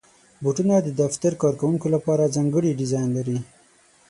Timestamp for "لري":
3.17-3.37